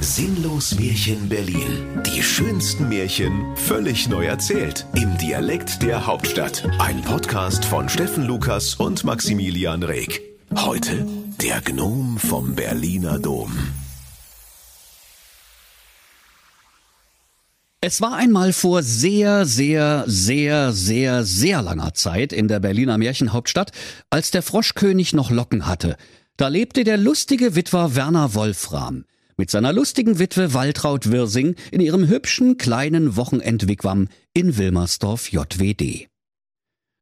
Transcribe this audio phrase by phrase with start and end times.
[0.00, 2.02] Sinnlos Märchen Berlin.
[2.06, 4.86] Die schönsten Märchen völlig neu erzählt.
[4.94, 6.68] Im Dialekt der Hauptstadt.
[6.78, 10.22] Ein Podcast von Steffen Lukas und Maximilian Reg.
[10.54, 11.06] Heute
[11.40, 13.52] der Gnom vom Berliner Dom.
[17.80, 23.72] Es war einmal vor sehr, sehr, sehr, sehr, sehr langer Zeit in der Berliner Märchenhauptstadt,
[24.10, 25.96] als der Froschkönig noch Locken hatte.
[26.36, 29.04] Da lebte der lustige Witwer Werner Wolfram
[29.38, 36.08] mit seiner lustigen Witwe Waltraud Wirsing in ihrem hübschen kleinen Wochenendwigwam in Wilmersdorf JWD.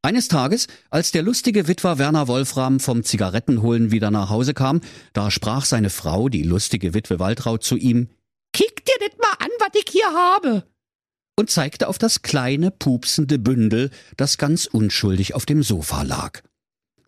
[0.03, 4.81] Eines Tages, als der lustige Witwer Werner Wolfram vom Zigarettenholen wieder nach Hause kam,
[5.15, 8.09] da sprach seine Frau, die lustige Witwe Waltraud, zu ihm,
[8.53, 10.65] Kick dir dit mal an, was ich hier habe!
[11.39, 16.41] und zeigte auf das kleine, pupsende Bündel, das ganz unschuldig auf dem Sofa lag.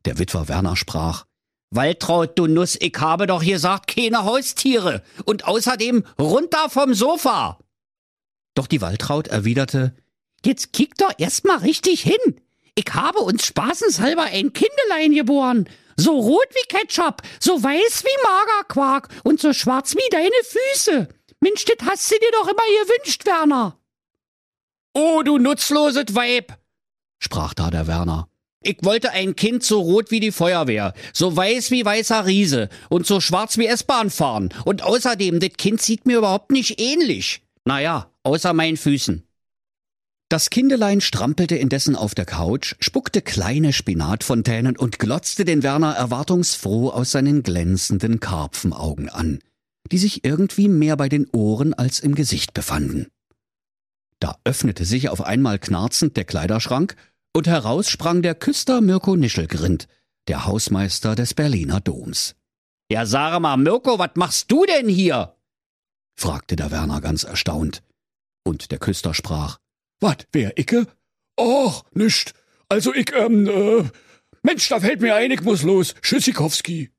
[0.05, 1.25] Der Witwer Werner sprach,
[1.71, 7.59] Waltraud, du Nuss, ich habe doch gesagt, keine Haustiere und außerdem runter vom Sofa.
[8.55, 9.95] Doch die Waltraud erwiderte,
[10.45, 12.41] Jetzt kick doch erst mal richtig hin.
[12.75, 15.69] Ich habe uns spaßenshalber ein Kindelein geboren.
[15.97, 21.09] So rot wie Ketchup, so weiß wie Magerquark und so schwarz wie deine Füße.
[21.41, 23.77] Mensch, das hast du dir doch immer gewünscht, Werner.
[24.95, 26.57] Oh, du nutzloses Weib,
[27.19, 28.29] sprach da der Werner.
[28.63, 33.07] Ich wollte ein Kind so rot wie die Feuerwehr, so weiß wie weißer Riese und
[33.07, 34.49] so schwarz wie S-Bahn fahren.
[34.65, 37.43] Und außerdem, das Kind sieht mir überhaupt nicht ähnlich.
[37.65, 39.23] Naja, außer meinen Füßen.
[40.29, 46.91] Das Kindelein strampelte indessen auf der Couch, spuckte kleine Spinatfontänen und glotzte den Werner erwartungsfroh
[46.91, 49.39] aus seinen glänzenden Karpfenaugen an,
[49.91, 53.07] die sich irgendwie mehr bei den Ohren als im Gesicht befanden.
[54.21, 56.97] Da öffnete sich auf einmal knarzend der Kleiderschrank
[57.35, 59.89] und heraus sprang der Küster Mirko Nischelgrind,
[60.29, 62.35] der Hausmeister des Berliner Doms.
[62.91, 65.37] Ja, sag mal, Mirko, was machst du denn hier?
[66.17, 67.83] fragte der Werner ganz erstaunt.
[68.45, 69.59] Und der Küster sprach,
[70.01, 70.87] Wat, wer, Icke?
[71.39, 72.33] Och, nischt.
[72.69, 73.85] Also ich, ähm, äh,
[74.43, 75.95] Mensch, da fällt mir ein, ich muss los.
[76.03, 76.91] Tschüssikowski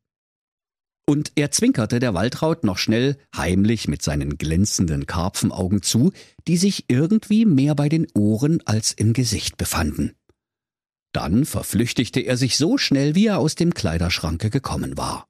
[1.10, 6.12] und er zwinkerte der Waltraud noch schnell heimlich mit seinen glänzenden Karpfenaugen zu,
[6.48, 10.14] die sich irgendwie mehr bei den Ohren als im Gesicht befanden.
[11.12, 15.28] Dann verflüchtigte er sich so schnell, wie er aus dem Kleiderschranke gekommen war.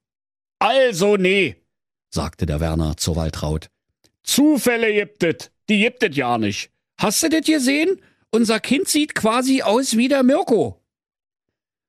[0.58, 1.56] Also nee,
[2.10, 3.70] sagte der Werner zur Waltraud.
[4.22, 6.70] Zufälle gibt et, die gibt et ja nicht.
[6.98, 8.00] Hast du das gesehen?
[8.30, 10.82] Unser Kind sieht quasi aus wie der Mirko.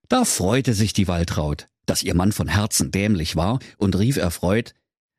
[0.07, 4.73] Da freute sich die Waltraud dass ihr Mann von Herzen dämlich war, und rief erfreut,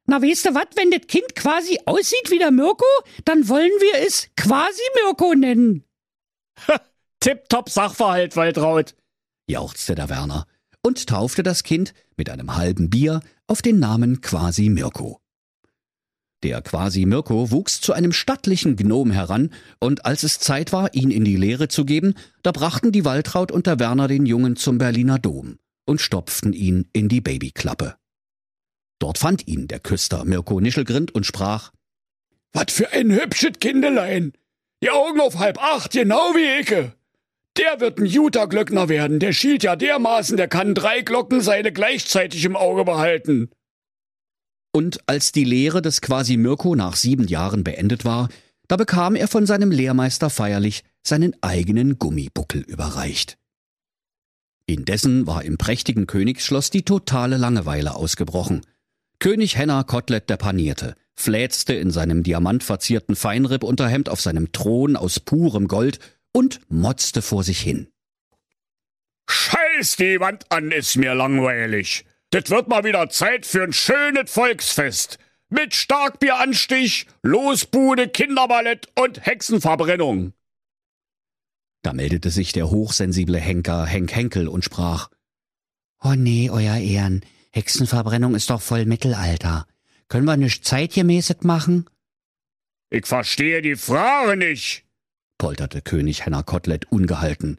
[0.06, 2.86] na, weißt du wat, wenn das Kind quasi aussieht wie der Mirko,
[3.24, 5.84] dann wollen wir es quasi Mirko nennen.
[7.22, 8.96] Tipptopp Sachverhalt, Waltraud,
[9.48, 10.44] jauchzte der Werner
[10.82, 15.20] und taufte das Kind mit einem halben Bier auf den Namen Quasi Mirko.
[16.42, 21.12] Der Quasi Mirko wuchs zu einem stattlichen Gnom heran, und als es Zeit war, ihn
[21.12, 24.78] in die Lehre zu geben, da brachten die Waltraud und der Werner den Jungen zum
[24.78, 27.94] Berliner Dom und stopften ihn in die Babyklappe.
[28.98, 31.70] Dort fand ihn der Küster Mirko Nischelgrind und sprach,
[32.52, 34.32] Wat für ein hübsches Kindelein!
[34.82, 36.96] Die Augen auf halb acht, genau wie Ecke!
[37.58, 42.44] Der wird ein guter Glöckner werden, der schielt ja dermaßen, der kann drei Glockenseile gleichzeitig
[42.44, 43.50] im Auge behalten.
[44.74, 48.30] Und als die Lehre des Quasi Mirko nach sieben Jahren beendet war,
[48.68, 53.36] da bekam er von seinem Lehrmeister feierlich seinen eigenen Gummibuckel überreicht.
[54.64, 58.64] Indessen war im prächtigen Königsschloss die totale Langeweile ausgebrochen.
[59.18, 65.68] König Henna Kotelett der Panierte fläzte in seinem diamantverzierten Feinrippunterhemd auf seinem Thron aus purem
[65.68, 65.98] Gold
[66.32, 67.88] und motzte vor sich hin.
[69.28, 72.04] Scheiß die Wand an, ist mir langweilig.
[72.30, 75.18] Das wird mal wieder Zeit für ein schönes Volksfest.
[75.48, 80.32] Mit Starkbieranstich, Losbude, Kinderballett und Hexenverbrennung.
[81.82, 85.10] Da meldete sich der hochsensible Henker Henk Henkel und sprach
[86.02, 89.66] Oh nee, euer Ehren, Hexenverbrennung ist doch voll Mittelalter.
[90.08, 91.88] Können wir nicht zeitgemäßig machen?
[92.90, 94.84] Ich verstehe die Frage nicht,
[95.42, 97.58] polterte König Henner Kotelett ungehalten.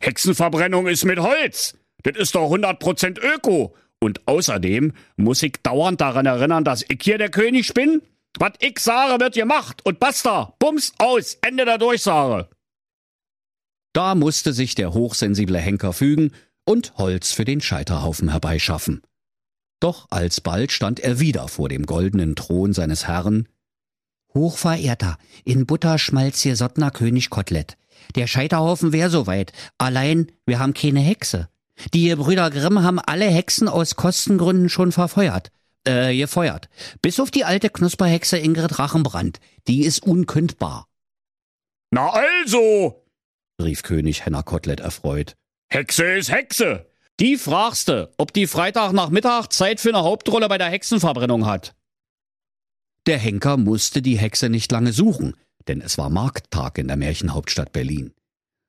[0.00, 1.76] Hexenverbrennung ist mit Holz.
[2.04, 3.76] Das ist doch 100% Öko.
[4.00, 8.00] Und außerdem muss ich dauernd daran erinnern, dass ich hier der König bin.
[8.38, 9.84] Was ich sage, wird gemacht.
[9.84, 10.54] Und basta.
[10.58, 11.36] Bums aus.
[11.42, 12.48] Ende der Durchsage.
[13.92, 16.32] Da musste sich der hochsensible Henker fügen
[16.64, 19.02] und Holz für den Scheiterhaufen herbeischaffen.
[19.80, 23.48] Doch alsbald stand er wieder vor dem goldenen Thron seines Herrn.
[24.34, 27.76] Hochverehrter, in Butter schmalz Sottner König Kotelett.
[28.14, 31.48] Der Scheiterhaufen wär soweit, allein wir haben keine Hexe.
[31.94, 35.50] Die Brüder Grimm haben alle Hexen aus Kostengründen schon verfeuert.
[35.84, 36.68] äh, gefeuert.
[37.00, 39.40] Bis auf die alte Knusperhexe Ingrid Rachenbrand.
[39.66, 40.86] Die ist unkündbar.
[41.90, 43.04] Na also,
[43.60, 45.34] rief König Henner Kotelett erfreut.
[45.70, 46.86] Hexe ist Hexe.
[47.20, 51.74] Die fragste, ob die Freitagnachmittag Zeit für eine Hauptrolle bei der Hexenverbrennung hat.
[53.06, 55.34] Der Henker musste die Hexe nicht lange suchen,
[55.66, 58.12] denn es war Markttag in der Märchenhauptstadt Berlin.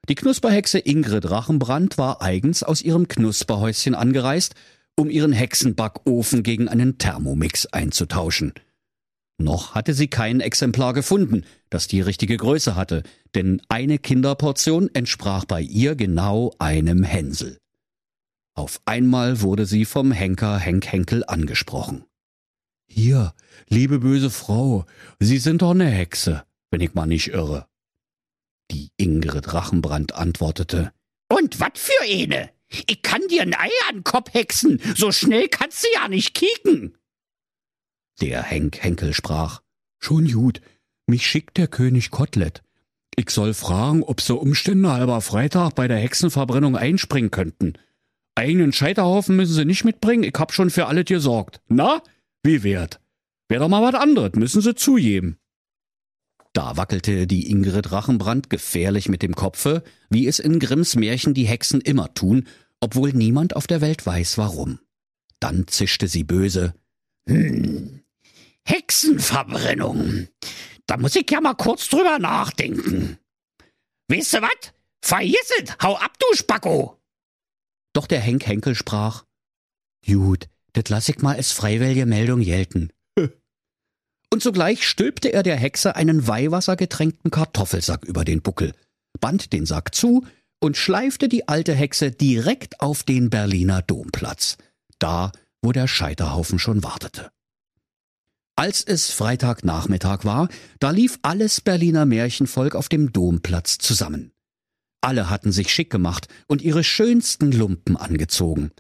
[0.10, 4.56] Die Knusperhexe Ingrid Rachenbrand war eigens aus ihrem Knusperhäuschen angereist,
[4.96, 8.54] um ihren Hexenbackofen gegen einen Thermomix einzutauschen.
[9.38, 13.04] Noch hatte sie kein Exemplar gefunden, das die richtige Größe hatte,
[13.36, 17.58] denn eine Kinderportion entsprach bei ihr genau einem Hänsel.
[18.56, 22.06] Auf einmal wurde sie vom Henker Henk Henkel angesprochen.
[22.88, 23.34] Hier,
[23.70, 24.86] liebe böse Frau,
[25.20, 27.68] Sie sind doch eine Hexe, wenn ich mal nicht irre.
[28.72, 30.92] Die Ingrid Rachenbrand antwortete.
[31.30, 32.50] Und wat für eine?
[32.70, 36.98] Ich kann dir ein Ei an Kopf hexen, so schnell kannst du ja nicht kicken.
[38.22, 39.62] Der Henk Henkel sprach.
[40.00, 40.62] Schon gut,
[41.08, 42.64] mich schickt der König Kotelett.
[43.16, 47.74] Ich soll fragen, ob so Umstände halber Freitag bei der Hexenverbrennung einspringen könnten.
[48.36, 51.62] Eigenen Scheiterhaufen müssen sie nicht mitbringen, ich hab schon für alles gesorgt.
[51.68, 52.02] Na,
[52.44, 53.00] wie wert?
[53.50, 55.38] Wär doch mal was anderes, müssen sie zugeben.
[56.54, 61.48] Da wackelte die Ingrid Rachenbrand gefährlich mit dem Kopfe, wie es in Grimms Märchen die
[61.48, 62.48] Hexen immer tun,
[62.80, 64.80] obwohl niemand auf der Welt weiß warum.
[65.40, 66.76] Dann zischte sie böse.
[67.28, 68.04] Hm,
[68.66, 70.28] Hexenverbrennung.
[70.86, 73.18] Da muss ich ja mal kurz drüber nachdenken.
[74.10, 74.74] Weißt du wat?
[75.02, 75.52] Vergiss
[75.82, 77.02] hau ab, du Spacko!
[77.94, 79.26] Doch der Henk Henkel sprach,
[80.06, 82.90] Gut, das lass ich mal als freiwillige Meldung gelten.
[84.30, 88.74] Und sogleich stülpte er der Hexe einen weihwassergetränkten Kartoffelsack über den Buckel,
[89.20, 90.26] band den Sack zu
[90.60, 94.58] und schleifte die alte Hexe direkt auf den Berliner Domplatz,
[94.98, 95.32] da,
[95.62, 97.32] wo der Scheiterhaufen schon wartete.
[98.56, 100.48] Als es Freitagnachmittag war,
[100.80, 104.32] da lief alles Berliner Märchenvolk auf dem Domplatz zusammen.
[105.02, 108.72] Alle hatten sich schick gemacht und ihre schönsten Lumpen angezogen.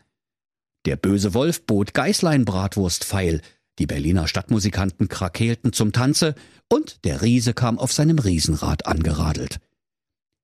[0.85, 3.41] Der böse Wolf bot Geißlein-Bratwurst feil,
[3.79, 6.35] die Berliner Stadtmusikanten krakeelten zum Tanze
[6.69, 9.59] und der Riese kam auf seinem Riesenrad angeradelt.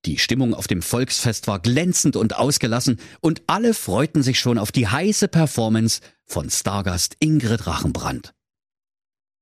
[0.06, 4.72] Die Stimmung auf dem Volksfest war glänzend und ausgelassen und alle freuten sich schon auf
[4.72, 8.34] die heiße Performance von Stargast Ingrid Rachenbrand.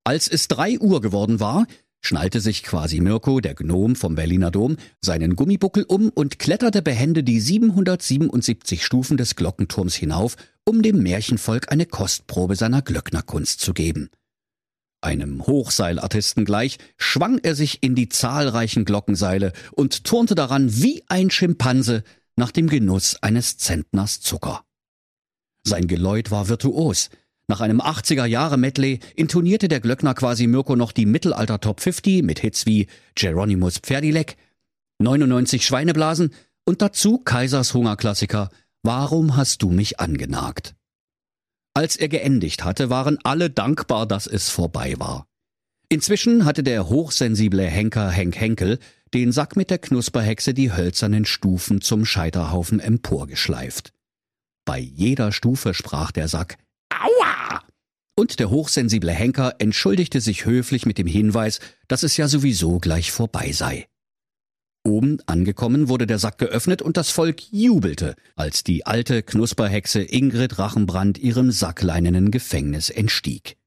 [0.04, 1.68] Als es drei Uhr geworden war,
[2.02, 7.24] schnallte sich quasi Mirko, der Gnom vom Berliner Dom, seinen Gummibuckel um und kletterte behende
[7.24, 14.10] die 777 Stufen des Glockenturms hinauf, um dem Märchenvolk eine Kostprobe seiner Glöcknerkunst zu geben.
[15.00, 21.30] Einem Hochseilartisten gleich schwang er sich in die zahlreichen Glockenseile und turnte daran wie ein
[21.30, 22.04] Schimpanse
[22.36, 24.66] nach dem Genuss eines Zentners Zucker.
[25.64, 27.12] Sein Geläut war virtuos,
[27.48, 32.66] nach einem 80er-Jahre-Medley intonierte der Glöckner quasi Mirko noch die Mittelalter Top 50 mit Hits
[32.66, 34.36] wie Geronimus Pferdileck,
[35.00, 36.34] 99 Schweineblasen
[36.66, 38.50] und dazu Kaisers Hungerklassiker
[38.84, 40.76] Warum hast du mich angenagt?
[41.74, 45.28] Als er geendigt hatte, waren alle dankbar, dass es vorbei war.
[45.90, 48.80] Inzwischen hatte der hochsensible Henker Henk Henkel
[49.14, 53.94] den Sack mit der Knusperhexe die hölzernen Stufen zum Scheiterhaufen emporgeschleift.
[54.66, 56.58] Bei jeder Stufe sprach der Sack
[56.90, 57.62] Aua!
[58.18, 63.12] Und der hochsensible Henker entschuldigte sich höflich mit dem Hinweis, dass es ja sowieso gleich
[63.12, 63.88] vorbei sei.
[64.88, 70.60] Oben angekommen wurde der Sack geöffnet und das Volk jubelte, als die alte Knusperhexe Ingrid
[70.60, 73.58] Rachenbrand ihrem sackleinenen Gefängnis entstieg.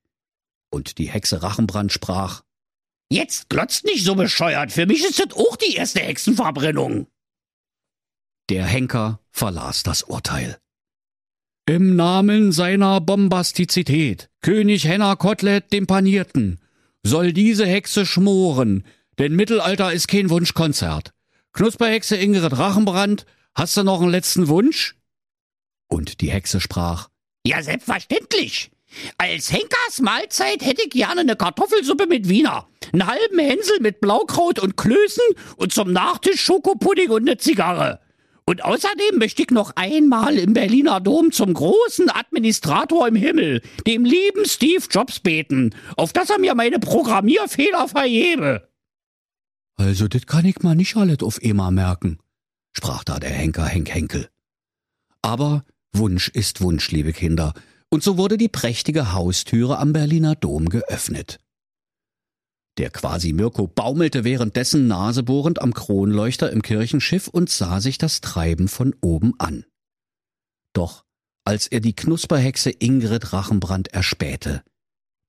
[0.70, 2.42] Und die Hexe Rachenbrand sprach,
[3.12, 7.06] Jetzt glotzt nicht so bescheuert, für mich ist das auch die erste Hexenverbrennung.
[8.48, 10.56] Der Henker verlas das Urteil.
[11.66, 16.60] Im Namen seiner Bombastizität, König Henner Kotelett dem Panierten,
[17.02, 18.84] soll diese Hexe schmoren,
[19.20, 21.12] denn Mittelalter ist kein Wunschkonzert.
[21.52, 24.96] Knusperhexe Ingrid Rachenbrand, hast du noch einen letzten Wunsch?
[25.88, 27.10] Und die Hexe sprach,
[27.46, 28.70] Ja, selbstverständlich.
[29.18, 34.58] Als Henkers Mahlzeit hätte ich gerne eine Kartoffelsuppe mit Wiener, einen halben Hänsel mit Blaukraut
[34.58, 35.22] und Klößen
[35.56, 38.00] und zum Nachtisch Schokopudding und eine Zigarre.
[38.46, 44.06] Und außerdem möchte ich noch einmal im Berliner Dom zum großen Administrator im Himmel, dem
[44.06, 48.69] lieben Steve Jobs beten, auf dass er mir meine Programmierfehler verhebe.
[49.80, 52.18] Also, das kann ich mal nicht alles auf Ema merken,
[52.76, 54.28] sprach da der Henker Henk Henkel.
[55.22, 57.54] Aber Wunsch ist Wunsch, liebe Kinder,
[57.88, 61.38] und so wurde die prächtige Haustüre am Berliner Dom geöffnet.
[62.76, 68.68] Der quasi Mirko baumelte währenddessen nasebohrend am Kronleuchter im Kirchenschiff und sah sich das Treiben
[68.68, 69.64] von oben an.
[70.74, 71.06] Doch
[71.46, 74.62] als er die Knusperhexe Ingrid Rachenbrand erspähte,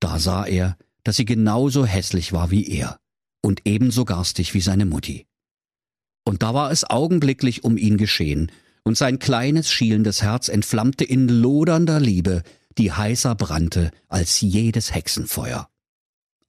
[0.02, 3.01] Da sah er, dass sie genauso hässlich war wie er
[3.42, 5.26] und ebenso garstig wie seine Mutti.
[6.24, 8.52] Und da war es augenblicklich um ihn geschehen,
[8.84, 12.42] und sein kleines, schielendes Herz entflammte in lodernder Liebe,
[12.78, 15.70] die heißer brannte als jedes Hexenfeuer.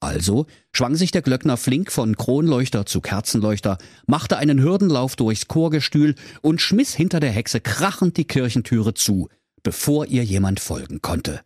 [0.00, 6.16] Also schwang sich der Glöckner flink von Kronleuchter zu Kerzenleuchter, machte einen Hürdenlauf durchs Chorgestühl
[6.40, 9.28] und schmiss hinter der Hexe krachend die Kirchentüre zu,
[9.62, 11.42] bevor ihr jemand folgen konnte.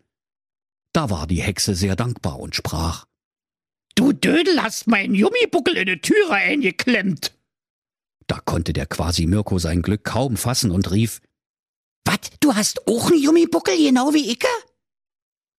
[0.94, 3.04] Da war die Hexe sehr dankbar und sprach
[3.96, 7.32] Du Dödel hast meinen Jummibuckel in die Türe eingeklemmt.
[8.28, 11.20] Da konnte der quasi Mirko sein Glück kaum fassen und rief
[12.04, 14.48] Wat, du hast auch einen Jummibuckel genau wie Icke?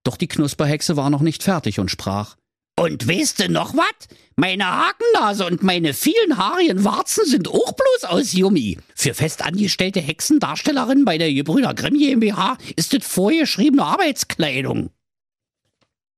[0.06, 2.38] Doch die Knusperhexe war noch nicht fertig und sprach
[2.80, 4.08] und weißt du noch wat?
[4.36, 8.78] Meine Hakennase und meine vielen haarigen Warzen sind auch bloß aus Jummi.
[8.94, 14.92] Für festangestellte Hexendarstellerinnen bei der Gebrüder Grimm GmbH ist das vorgeschriebene Arbeitskleidung.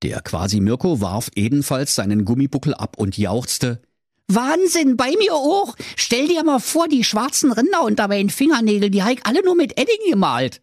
[0.04, 3.82] Der quasi Mirko warf ebenfalls seinen Gummibuckel ab und jauchzte.
[4.28, 5.76] Wahnsinn, bei mir auch.
[5.96, 9.78] Stell dir mal vor, die schwarzen Rinder unter meinen Fingernägeln, die heik alle nur mit
[9.80, 10.62] Edding gemalt.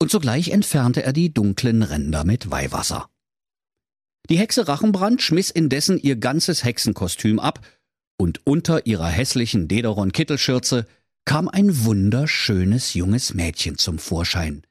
[0.00, 3.10] Und sogleich entfernte er die dunklen Ränder mit Weihwasser.
[4.28, 7.60] Die Hexe Rachenbrand schmiss indessen ihr ganzes Hexenkostüm ab,
[8.18, 10.86] und unter ihrer hässlichen Dederon-Kittelschürze
[11.26, 14.62] kam ein wunderschönes junges Mädchen zum Vorschein,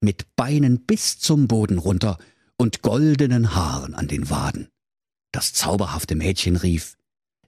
[0.00, 2.18] mit Beinen bis zum Boden runter
[2.56, 4.68] und goldenen Haaren an den Waden.
[5.32, 6.96] Das zauberhafte Mädchen rief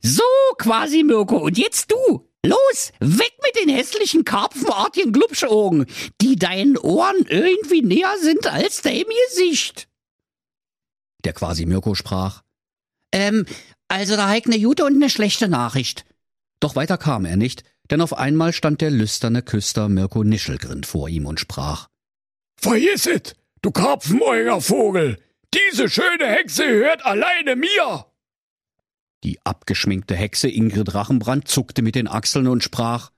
[0.03, 0.23] So,
[0.59, 2.29] quasi Mirko, und jetzt du!
[2.45, 5.87] Los, weg mit den hässlichen karpfenartigen Glubschaugen,
[6.21, 9.89] die deinen Ohren irgendwie näher sind als deinem Gesicht.
[11.25, 12.43] Der quasi Mirko sprach.
[13.13, 13.47] Ähm,
[13.89, 16.05] also da heik ne gute und ne schlechte Nachricht.
[16.61, 21.09] Doch weiter kam er nicht, denn auf einmal stand der lüsterne Küster Mirko Nischelgrind vor
[21.09, 21.89] ihm und sprach.
[22.61, 23.07] Vergiss
[23.65, 25.19] du Karpfenäuger Vogel!
[25.55, 28.07] Diese schöne Hexe hört alleine mir!
[29.23, 33.11] Die abgeschminkte Hexe Ingrid Rachenbrand zuckte mit den Achseln und sprach.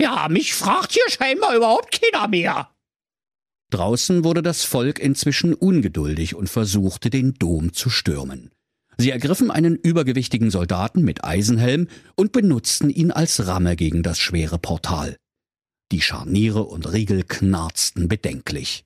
[0.00, 2.70] Ja, mich fragt hier scheinbar überhaupt keiner mehr.
[3.70, 8.52] Draußen wurde das Volk inzwischen ungeduldig und versuchte, den Dom zu stürmen.
[8.96, 14.58] Sie ergriffen einen übergewichtigen Soldaten mit Eisenhelm und benutzten ihn als Ramme gegen das schwere
[14.58, 15.16] Portal.
[15.92, 18.84] Die Scharniere und Riegel knarzten bedenklich.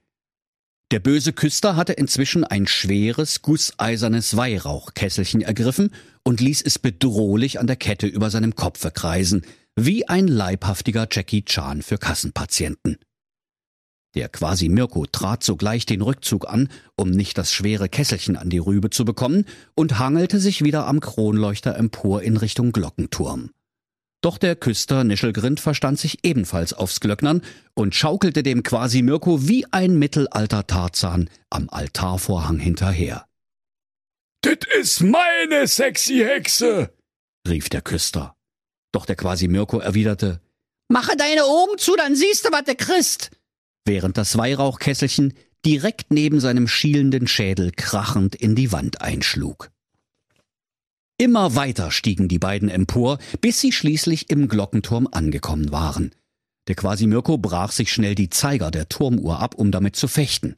[0.90, 5.90] Der böse Küster hatte inzwischen ein schweres, gusseisernes Weihrauchkesselchen ergriffen
[6.25, 9.42] und ließ es bedrohlich an der Kette über seinem Kopfe kreisen,
[9.76, 12.97] wie ein leibhaftiger Jackie Chan für Kassenpatienten.
[14.14, 18.59] Der quasi Mirko trat sogleich den Rückzug an, um nicht das schwere Kesselchen an die
[18.59, 23.50] Rübe zu bekommen, und hangelte sich wieder am Kronleuchter empor in Richtung Glockenturm.
[24.20, 27.42] Doch der Küster Nischelgrind verstand sich ebenfalls aufs Glöcknern
[27.75, 33.26] und schaukelte dem quasi Mirko wie ein mittelalter Tarzan am Altarvorhang hinterher.
[34.44, 36.92] Dit is meine sexy Hexe,
[37.46, 38.37] rief der Küster.
[38.92, 40.40] Doch der quasi Mirko erwiderte,
[40.90, 43.30] Mache deine Augen zu, dann siehst du, was du kriegst
[43.88, 45.34] während das Weihrauchkesselchen
[45.64, 49.70] direkt neben seinem schielenden Schädel krachend in die Wand einschlug.
[51.20, 56.12] Immer weiter stiegen die beiden empor, bis sie schließlich im Glockenturm angekommen waren.
[56.68, 60.54] Der Quasi-Mirko brach sich schnell die Zeiger der Turmuhr ab, um damit zu fechten.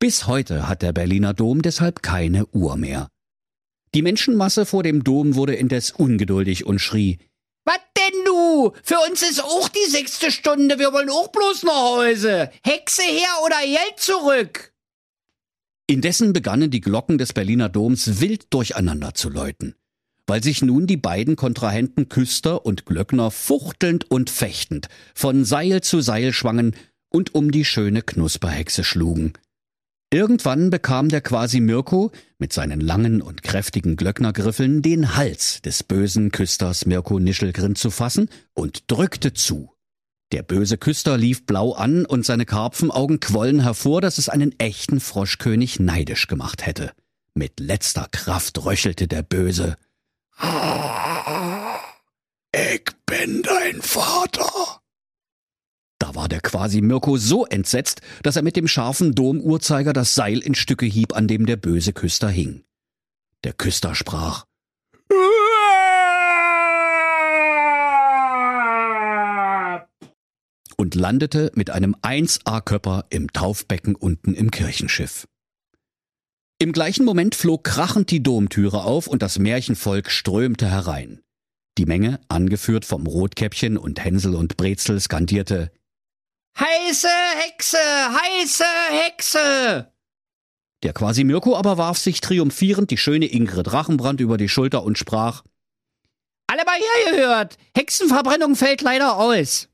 [0.00, 3.08] Bis heute hat der Berliner Dom deshalb keine Uhr mehr.
[3.94, 7.18] Die Menschenmasse vor dem Dom wurde indes ungeduldig und schrie
[7.64, 8.72] Was denn du?
[8.82, 10.80] Für uns ist auch die sechste Stunde.
[10.80, 12.50] Wir wollen auch bloß nach Hause.
[12.64, 14.72] Hexe her oder Geld zurück.
[15.86, 19.74] Indessen begannen die Glocken des Berliner Doms wild durcheinander zu läuten,
[20.32, 26.00] weil sich nun die beiden Kontrahenten Küster und Glöckner fuchtelnd und fechtend von Seil zu
[26.00, 26.74] Seil schwangen
[27.10, 29.34] und um die schöne Knusperhexe schlugen.
[30.10, 36.32] Irgendwann bekam der quasi Mirko mit seinen langen und kräftigen Glöcknergriffeln den Hals des bösen
[36.32, 39.74] Küsters Mirko Nischelgrind zu fassen und drückte zu.
[40.32, 44.98] Der böse Küster lief blau an und seine Karpfenaugen quollen hervor, dass es einen echten
[44.98, 46.92] Froschkönig neidisch gemacht hätte.
[47.34, 49.76] Mit letzter Kraft röchelte der Böse.
[52.54, 54.80] Ich bin dein Vater.
[55.98, 60.38] Da war der quasi Mirko so entsetzt, dass er mit dem scharfen Domuhrzeiger das Seil
[60.38, 62.64] in Stücke hieb, an dem der böse Küster hing.
[63.44, 64.44] Der Küster sprach
[70.76, 75.28] und landete mit einem 1A-Körper im Taufbecken unten im Kirchenschiff.
[76.62, 81.20] Im gleichen Moment flog krachend die Domtüre auf und das Märchenvolk strömte herein.
[81.76, 85.72] Die Menge, angeführt vom Rotkäppchen und Hänsel und Brezel, skandierte
[86.56, 87.08] Heiße
[87.40, 89.92] Hexe, heiße Hexe!
[90.84, 94.96] Der quasi Mirko aber warf sich triumphierend die schöne Ingrid Rachenbrand über die Schulter und
[94.96, 95.42] sprach,
[96.46, 99.68] Alle mal hergehört, Hexenverbrennung fällt leider aus.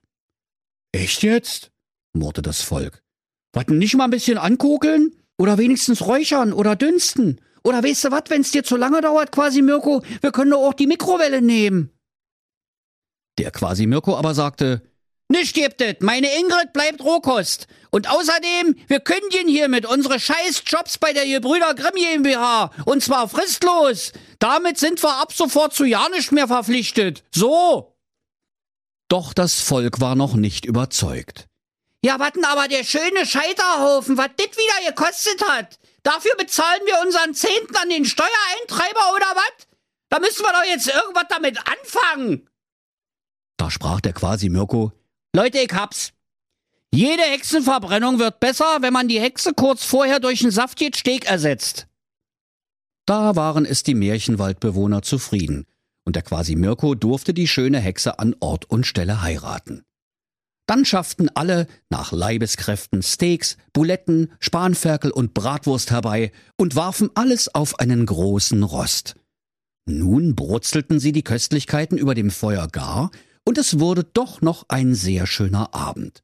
[0.92, 1.70] Echt jetzt?
[2.14, 3.02] murrte das Volk.
[3.52, 5.12] Warten nicht mal ein bisschen ankokeln?
[5.38, 7.40] Oder wenigstens räuchern oder dünsten?
[7.62, 10.74] Oder weißt du was, wenn's dir zu lange dauert, quasi Mirko, wir können doch auch
[10.74, 11.90] die Mikrowelle nehmen.
[13.38, 14.82] Der quasi Mirko aber sagte,
[15.30, 15.96] nicht gibt es.
[16.00, 17.66] Meine Ingrid bleibt Rohkost.
[17.90, 22.70] Und außerdem, wir kündigen hiermit unsere scheiß Jobs bei der Gebrüder Grimm GmbH.
[22.86, 24.12] Und zwar fristlos.
[24.38, 27.24] Damit sind wir ab sofort zu ja nicht mehr verpflichtet.
[27.34, 27.94] So.
[29.08, 31.46] Doch das Volk war noch nicht überzeugt.
[32.04, 35.78] Ja, warten aber der schöne Scheiterhaufen, was dit wieder gekostet hat.
[36.02, 39.66] Dafür bezahlen wir unseren Zehnten an den Steuereintreiber oder was?
[40.08, 42.48] Da müssen wir doch jetzt irgendwas damit anfangen.
[43.56, 44.92] Da sprach der quasi Mirko,
[45.34, 46.12] Leute, ich hab's.
[46.94, 51.86] Jede Hexenverbrennung wird besser, wenn man die Hexe kurz vorher durch einen saftigen Steg ersetzt.
[53.04, 55.66] Da waren es die Märchenwaldbewohner zufrieden,
[56.04, 59.84] und der quasi Mirko durfte die schöne Hexe an Ort und Stelle heiraten.
[60.68, 67.78] Dann schafften alle nach Leibeskräften Steaks, Buletten, Spanferkel und Bratwurst herbei und warfen alles auf
[67.78, 69.16] einen großen Rost.
[69.86, 73.10] Nun brutzelten sie die Köstlichkeiten über dem Feuer gar
[73.46, 76.22] und es wurde doch noch ein sehr schöner Abend.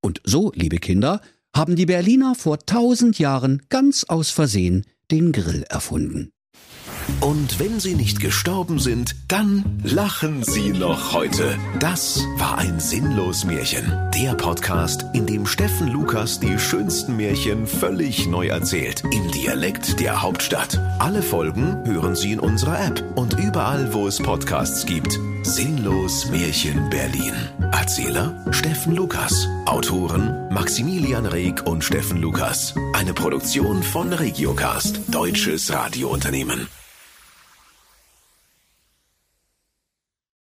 [0.00, 1.20] Und so, liebe Kinder,
[1.54, 6.31] haben die Berliner vor tausend Jahren ganz aus Versehen den Grill erfunden.
[7.20, 11.56] Und wenn sie nicht gestorben sind, dann lachen sie noch heute.
[11.78, 13.92] Das war ein sinnlos Märchen.
[14.14, 19.02] Der Podcast, in dem Steffen Lukas die schönsten Märchen völlig neu erzählt.
[19.12, 20.78] Im Dialekt der Hauptstadt.
[20.98, 25.18] Alle Folgen hören Sie in unserer App und überall, wo es Podcasts gibt.
[25.44, 27.34] Sinnlos Märchen Berlin.
[27.72, 29.48] Erzähler Steffen Lukas.
[29.66, 32.74] Autoren Maximilian Reg und Steffen Lukas.
[32.92, 36.68] Eine Produktion von Regiocast, deutsches Radiounternehmen.